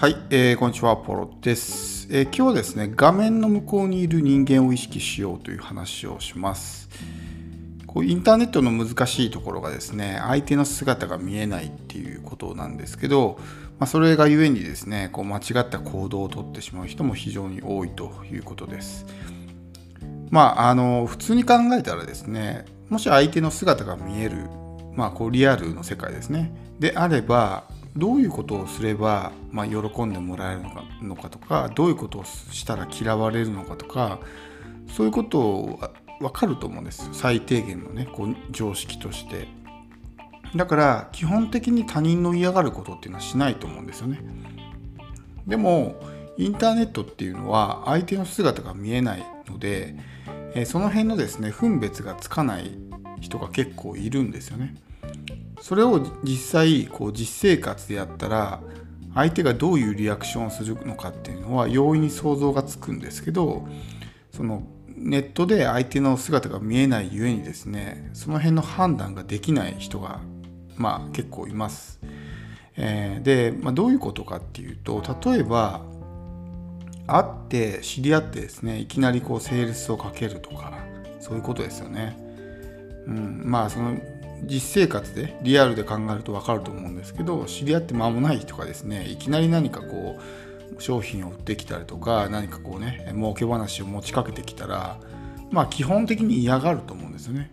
[0.00, 6.88] はい、えー、こんにちは、ポロです、えー、今日はですね、画面の向こうにいる人間を意識しようという話をします。
[7.84, 13.40] こうインターネットの難しいところがですね、相手の姿が見えないっていうことなんですけど、
[13.80, 19.04] まあ、それがゆえにですね、こう間違った行動をとってしまう人も非常に多いということです。
[20.30, 24.36] まあ、あの普通に考えたらですね、もし相手の姿が見える、
[24.94, 27.64] まあ、こうリアルの世界ですね、であれば、
[27.96, 34.20] どういうことをすれば、まあ、喜んでもらえるのかのかとかどういうことをしたら嫌われるのかとか
[34.88, 35.80] そういうことを
[36.20, 37.08] 分かると思うんです。
[37.12, 39.48] 最低限のねこう常識として。
[40.56, 44.20] だから基本的に他人の嫌がることっていうのはしないと思うんですよね。
[45.46, 45.96] でも
[46.38, 49.96] インターネットっていうのは相手の姿が見えないので
[50.64, 52.78] その辺のですね分別がつかない
[53.20, 54.74] 人が結構いるんですよね。
[55.60, 58.60] それを実際こう実生活でやったら
[59.14, 63.66] 相手がどういうリアクションをするのかっていうのは容易に想像がつくんですけど
[64.30, 64.62] その
[64.96, 70.20] ネットで相手の姿が見えないゆえにですねその辺の判断ができない人が
[70.76, 72.00] まあ結構います。
[72.76, 75.82] えー、で、まあ、どういうことかっていうと例えば
[77.08, 80.78] 会って知り合ってですねいきなりこうセールスをかけるとか
[81.18, 82.16] そういうことですよね。
[83.06, 83.98] うん、まあその
[84.44, 94.98] 実生活でリアルで考えると分かると思うんですけど知り合って間もない人がですねいきなり何かこう商品を売ってきたりとか何かこうね儲け話を持ちかけてきたら
[95.50, 97.50] まあ基本的に嫌がると思うんですよね。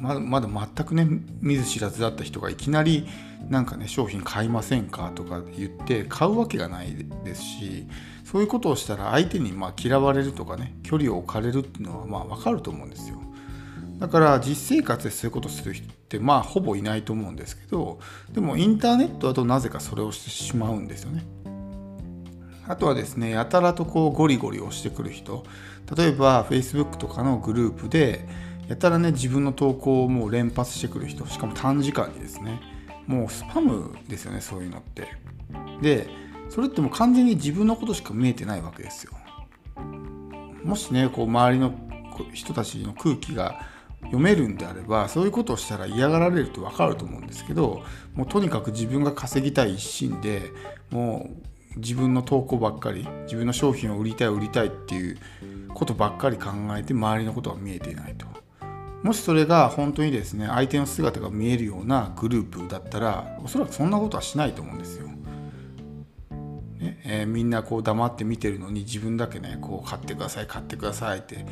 [0.00, 1.06] まだまだ全くね
[1.40, 3.06] 見ず知らずだった人がいきなり
[3.48, 7.86] なんかね商品買いませんかとか言って買うわけがないですし
[8.24, 13.20] そういうことをしたら相手にま嫌われるとかね距離を置かれるっていうのはまあ分かると思うんですよ。
[14.02, 18.00] だから実生活でそういうことする人ってまあほぼいないと思うんですけど
[18.32, 21.24] でもインターネットだとなぜかそれをしてしまうんですよね。
[22.66, 25.44] あとはですねやたらとこうゴリゴリ押してくる人。
[25.96, 28.26] 例えば Facebook とかのグループで
[28.66, 31.24] やたらね自分の投稿をもう連発してくる人。
[31.28, 32.60] しかも短時間にですね。
[33.06, 35.06] もうスパムですよねそういうのって。
[35.80, 36.08] で
[36.50, 39.12] それってもう完全に自分のことしか見えてないわけですよ。
[40.64, 41.72] もしねこう周りの
[42.34, 43.70] 人たちの空気が
[44.02, 47.82] 読めるんであればそういうことをしたら嫌がられるって分かると思うんですけど
[48.14, 50.52] もうとにかく自分が稼ぎたい一心で
[50.90, 51.30] も
[51.76, 55.18] う自分の投稿ばっかり自分の商品を売りたい売りたいっていう
[55.74, 58.26] ことばっかり考えて周りのことが見えていないと
[59.02, 65.08] もしそれが本当にですね相手の姿が見えるようなグループだったらおそらくそんなことはしないと思うんですよ。
[66.78, 71.44] ねえー、みんなこう黙って見てるのに自分だけねこう買ってください買ってくださいって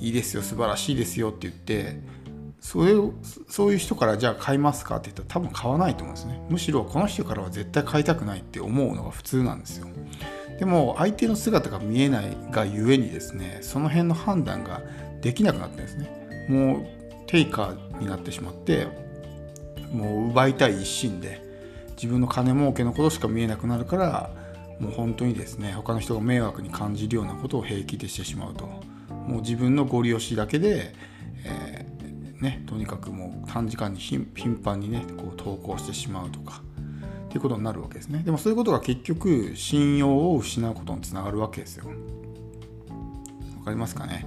[0.00, 2.00] いいですよ素晴らしいですよって言って
[2.60, 3.14] それを
[3.48, 6.42] そういう人からじゃあ買いますかって言ったら多分買わないと思うんですね。
[6.50, 9.86] むしろこの人からは絶対買いたくないって思うのが普通なんですよ。
[10.58, 14.82] でも相手の姿が見えないがゆえにですねその辺の判断が
[15.22, 16.46] できなくなってんですね。
[16.50, 16.86] もう
[17.26, 18.88] テイカーになってしまって
[19.90, 21.40] もう奪いたい一心で
[21.92, 24.30] 自分の金儲けのことしか見えなくなるから
[24.78, 28.68] もう本当にですね他の人が迷惑に感じるようなことを平気でしてしまうと。
[29.30, 30.92] もう自分のご利用しだけで、
[31.44, 34.26] えー、ね、とにかくもう短時間に頻
[34.62, 36.62] 繁にねこう投稿してしまうとか
[37.26, 38.22] っていうことになるわけですね。
[38.24, 41.86] でもそういうことが結局信用を失うことにつながるわけですよ。
[43.58, 44.26] わかりますかね、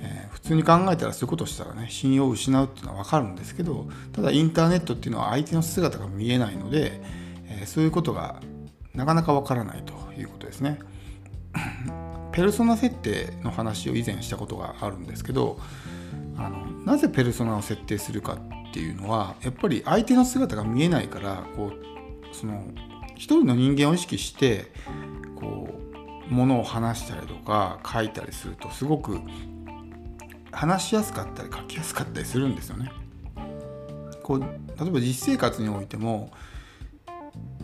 [0.00, 7.00] えー、普通に考えたらそういうことしたらね信用を失うっていうのは分かるんですけどただインターネットっていうのは相手の姿が見えないので、
[7.48, 8.40] えー、そういうことが
[8.94, 10.78] なかなかわからないということですね。
[12.38, 15.58] ペルソナ設定の話を以前したことがあるんですけど
[16.36, 22.62] あのなぜペルソナを設定するかっていうのはやっぱり相手の姿が見えないからこうその
[23.16, 24.70] 一人の人間を意識して
[25.34, 25.68] こ
[26.30, 29.18] うものを話したりとか書いたりするとすごく
[30.52, 32.92] 話しやすかったり書きやすかったりするんですよね。
[34.22, 36.30] こう例えば実生活においても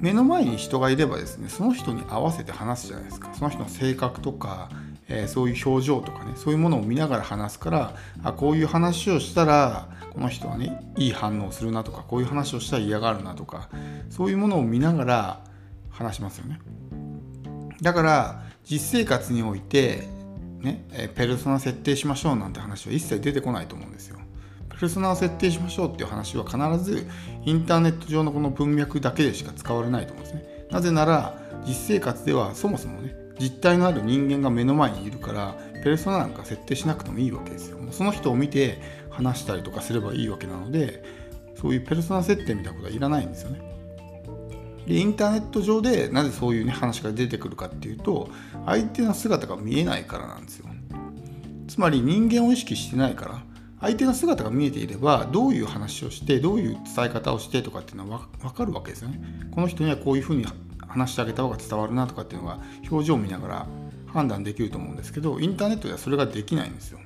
[0.00, 4.70] 目の前に人がいればですねその人に合わせて話すじゃないですかその人の性格とか、
[5.08, 13.68] えー、そういう表情とかねそういうものを見ながら話すからあこういう話をしたらこの人はねいい反応するなとかこういう話をしたら嫌がるなとか
[14.08, 15.40] そういうものを見ながら
[15.90, 16.60] 話しますよね
[17.82, 20.08] だから実生活において
[20.60, 24.18] ね、ペルソナ設定しましょうなんて話は一切出てこないと思うんですよ。
[24.70, 27.06] ペルソナを設定しましょうっていう話は必ず
[27.44, 30.66] インターネット上のこの文脈だけでしか使われないと思うんですね。
[30.70, 37.78] なぜなら実生活ではそもそもね実体のある人間が目の前にいるからペルソナなんか設定しなくてもいいわけですよ。
[37.90, 38.80] その人を見て
[39.10, 41.02] 話したりとかすればいいわけなので
[41.60, 43.70] そういうペルソナ設定みたいなことはいらないんですよね。
[44.86, 48.28] でインターネット上でなぜそういう、ね、話が出てくるかっていうと
[48.66, 50.66] 相手の姿が見えないからなんですよ
[51.68, 53.42] つまり人間を意識してないから
[53.80, 59.20] 相手の姿が見えていればどういう話をしてどういう伝え方をしてとかっていうのは分かるわけですよね。
[59.50, 60.44] この人にはこういうふうに
[60.86, 62.58] 話してあげた方が伝わるなとかっていうのが
[62.90, 63.66] 表情を見ながら
[64.06, 66.98] 判断できると思うんですけどインターネットではそれができないんですよ。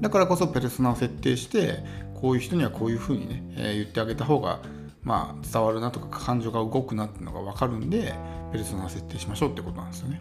[0.00, 1.82] だからこそペルソナを設定して
[2.14, 4.60] こういう人にはこういうふうにね、えー、言ってあげた方が
[5.02, 8.14] まあ伝わるなとか感情が動くなっていうのが分かるんで
[8.52, 10.20] ペルソナを設定しましょうってことなんですよね、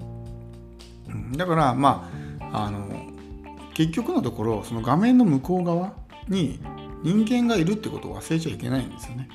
[1.36, 2.10] だからま
[2.52, 2.88] ああの
[3.75, 5.94] 結局のところその画面の向こう側
[6.27, 6.60] に
[7.04, 9.30] 人間がいるってことを忘れちゃいけないんですよね。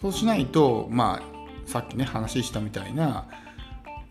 [0.00, 3.26] そうしないとまあさっきね話したみたいな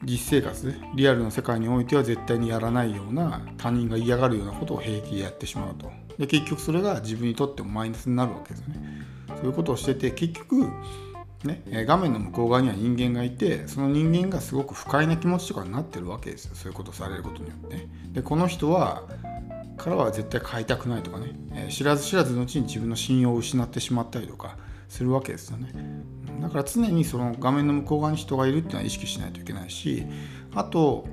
[0.04, 5.92] 実生活リアルの世界においては絶対にやらないような他人が嫌がるようなことを平気でやってしまうと。
[6.18, 8.76] で結局それが自分にとってもマイナスになるわけですよね。
[9.36, 10.68] そういうことをしてて結局
[11.44, 16.56] ね、画面の向こう側には人間がいてその人間がすごく不快な気持ちとかになってるわけですよ。
[16.56, 17.88] そういうことをされることによって。
[18.12, 19.04] でこの人は
[19.78, 24.58] からは絶対買いたくないとかね、え知らず知らずのうちに自分の信用を失ってしまったりとか
[24.90, 25.72] するわけですよね。
[26.42, 30.06] だから常にその画面の向こう側に人がいるっていうのは意識しないといけないし
[30.54, 31.06] あと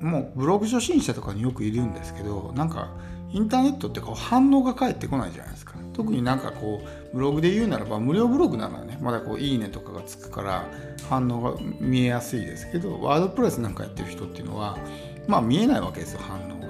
[0.00, 2.90] もうブログ初心者とかによくいるんですけどなんか
[3.30, 5.67] インターネットってこう反応が返ってこないじゃないですか。
[5.98, 6.80] 特になんかこ
[7.12, 10.64] うブログで言うならば無料ブログならねまだこういいねとかがつくから
[11.10, 14.78] 反応が見えやすいですけどワードプレスなんかやってる人っていうのは
[15.26, 16.68] まあ見えないわけですよ反応が。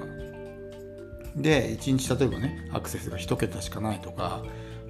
[1.35, 4.41] で1日例えばねアクセスが1桁しかないとか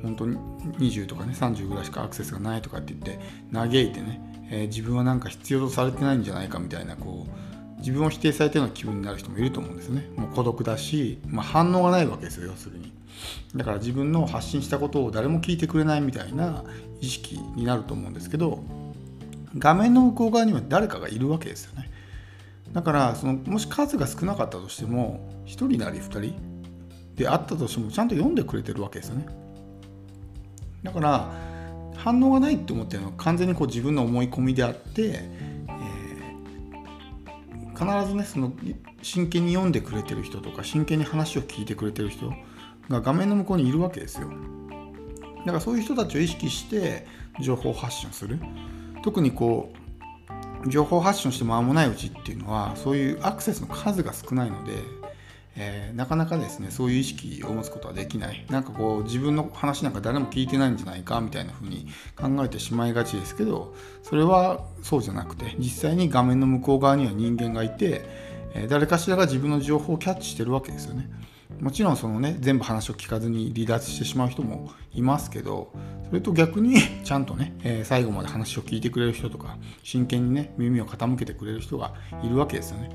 [0.01, 0.37] 本当に
[0.77, 3.19] 20とかね30ぐらいしかアクセスがないとかって言って
[3.51, 7.48] 嘆いてね、えー、自分はなんか必要とされてないんじゃないかみたいなこう
[7.79, 10.09] 自分を否定されてるような気分になる人もいると思うんですね。
[10.15, 12.93] もう孤独だし、まあ、反応がないわけですよ要するに。
[13.55, 16.63] だから自分の発信したことを誰も聞いてくれないみたいな
[17.01, 18.63] 意識になると思うんですけど
[19.57, 21.89] 画面の向こう側には誰かがいるわけですよね。
[22.71, 26.35] だからそのもし数が少なかったとしても1人なり2人
[27.15, 29.25] であったとしてもちゃんと読んでくれてるわけですよね。
[30.83, 31.31] だから
[31.97, 35.29] 反応がないって思ってるのは完全にこう自分の思い込みであって、
[37.79, 38.51] 必ずねその
[39.01, 42.33] 真剣に読んでくれてる人とか真剣に話を聞いてくれてる人
[42.89, 44.29] が画面の向こうにいるわけですよ。
[45.39, 47.07] だからそういう人たちを意識して
[47.39, 48.39] 情報発信する。
[49.01, 49.71] 特にこ
[50.65, 54.73] う情報発信して間もないうちっていうのはそういうアクセスの数が少ないので
[55.61, 58.45] えー、なかなかですねそういう意識を持つことはできない。
[58.49, 68.05] なんかこう自分の話なんか誰も聞いてないんじゃないかみたいな風に考えてしまいがちですけどそれはそうじゃなくて実際に画面の向こう側には人間がいて、
[68.53, 71.09] えー、誰かしらが自分の情報をキャッチしてるわけですよね。
[71.59, 75.73] もちろんそのね全部話を聞かずに離脱してしまう人もいますけど
[76.07, 82.89] それと逆にちゃんとね、えー、最後まで話を聞いてくれる人とか真剣にね耳を傾けてくれる人がいるわけですよね。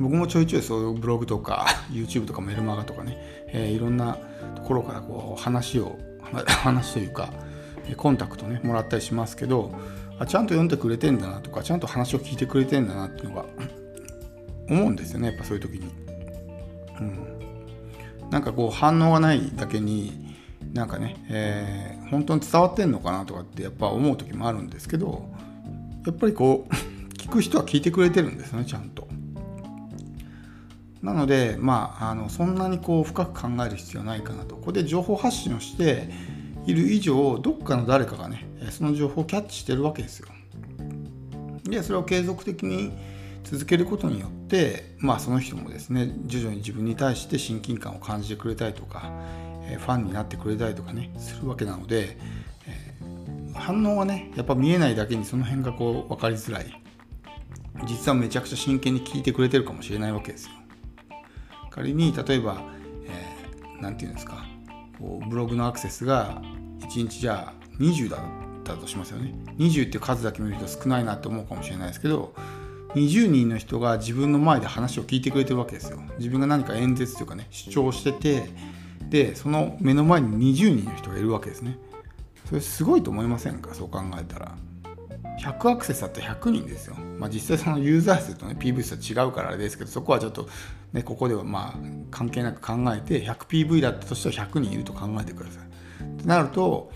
[0.00, 3.16] 僕もちょいちょいそういうブログとか YouTube とかメルマガとかね、
[3.48, 4.18] えー、いろんな
[4.56, 5.98] ところからこう話を
[6.46, 7.32] 話というか
[7.96, 9.72] コンタクトねもらったりしますけど
[10.18, 13.44] あちゃんと読んでくれてんだなとかちゃんと話を聞いてくれてんだなっていうのが
[14.68, 15.86] 思うんですよねやっぱそういう時に。
[17.00, 20.36] うん、なんかこう反応がないだけに
[20.72, 25.28] なんかね、えー、本当に伝わってんのかなとかってやっぱ思う時もあるんですけど
[26.06, 26.74] やっぱりこう
[27.18, 29.11] 聞く人は聞いてくれてるんですねちゃんと。
[31.02, 36.08] なので、まあ、あのそんなにこう深く考える必要ないかなとここで情報発信をして
[36.64, 40.28] いる以上どっかの誰かがねその情報をキャッチしてるわけですよ。
[41.64, 42.92] でそれを継続的に
[43.44, 49.10] 続けることによって、まあ、その人もですね徐々に自分に対して親近感を感じてくれたりとか
[49.78, 52.16] ファンになってくれたりとかねするわけなので、
[53.54, 56.82] 反応はねやっぱ見えないだけにその辺がこう分かりづらい
[57.86, 60.52] 実はめちゃくちゃ真剣に聞いてくれてるかもしれないわけですよ。
[61.74, 62.62] 仮に例えば
[63.80, 64.44] 何、えー、て言うんですか
[64.98, 66.40] こうブログのアクセスが
[66.80, 68.20] 1日じゃあ20だっ
[68.62, 69.34] たとしますよね。
[69.58, 72.34] 20って数だけ見ると少ないなって思うかもしれないですけど
[72.94, 75.98] 20人の人が自分の前で話を聞いてくれてるわけですよ。
[76.18, 78.50] 自分が何か演説というかね主張してて
[79.08, 81.78] でその目の前に20人の人がいるわけですね。
[82.46, 83.74] それすごいと思いませんか？
[83.74, 84.54] そう考えたら。
[85.42, 86.94] 100アクセスだったら100人ですよ。
[87.18, 90.48] まあ、実際そのユーザー数とね PV 数は違うからあれですけどそこはちょっと
[90.92, 91.78] ねここではまあ
[92.12, 95.64] 関係なく考えて 100PV だったとしては100人いると考えてください。
[96.04, 96.92] ってなると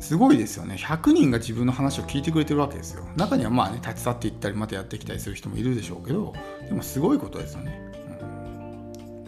[0.00, 0.76] すごいですよね。
[0.76, 3.04] 100人が自分の話を聞いてくれてるわけですよ。
[3.16, 6.32] 中にはまあね立ち去っていったりまたやってきたりする人もいるでしょうけど
[6.66, 7.80] でもすごいことですよね、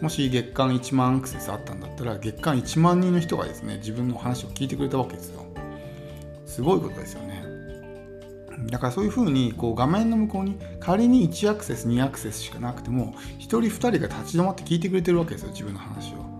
[0.01, 5.45] もし月間1万アクセスあったんだったら月間1万人の人がですね自分の話を聞いてくれたわけですよ。
[6.47, 7.30] すごいことですよね。
[8.67, 16.31] だからそういうふうにこう画面の向こうに仮に1アクセス2アクセスしかなくても1人2人が立ち止まって聞いてくれてるわけですよ自分の話を。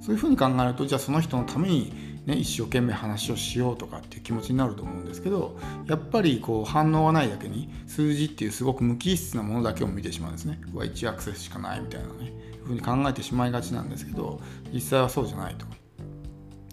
[0.00, 1.92] そういうふうに考えるとじゃあその人のために、
[2.26, 5.58] ね、一生懸命話をしようとかっていう気持ちになると思うんですけど
[5.88, 10.60] やっぱりこう反応がないだけに数字っていうすごく無機質なものだけを見てしまうんですね。
[10.72, 12.32] うわ1アクセスしかないみたいなね。
[12.66, 14.40] ふうに考えてしまいがちなんですけど
[14.72, 15.66] 実際はそうじゃないと。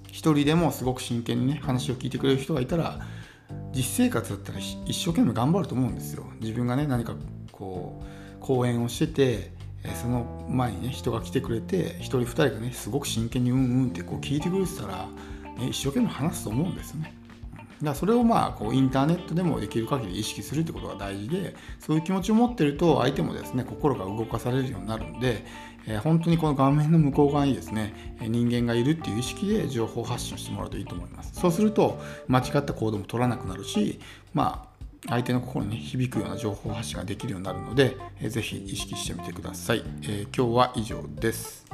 [0.08, 3.00] 一人でもすごく真剣にね話を聞いてくれる人がいたら
[3.75, 7.15] 実生活だったら一生懸命頑張ると思うんですよ自分がね何か
[7.51, 9.51] こう講演をしてて
[10.01, 15.08] その前にね人が来てくれて1人2人がねすごく真剣にうんうんってこう聞いてくれてたら、
[15.58, 17.13] ね、一生懸命話すと思うんですよね。
[17.82, 25.46] だからそれをまあこうインターネットでもできる限り意識するってことが大事でそういう気持ちを持ってると相手もですね心が動かされるようになるんで、
[25.88, 31.40] え、本当にこの画面の向こう側にですね人間がいるっていう意識で情報発信してもらうといいと思います。
[31.40, 34.00] そうすると間違った行動も取らなくなるし
[34.34, 34.74] まあ
[35.10, 41.66] 相手の心に響くような情報発信ができるようになるので、えー、ぜひ意識してみてください、えー、今日は以上です。